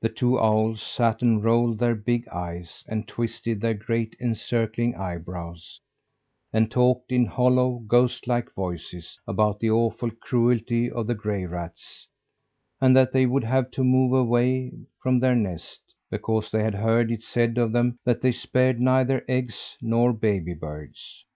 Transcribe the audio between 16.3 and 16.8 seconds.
they had